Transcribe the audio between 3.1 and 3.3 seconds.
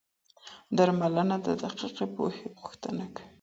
کوي.